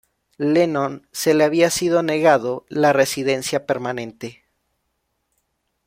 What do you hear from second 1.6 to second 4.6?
sido negado la residencia permanente.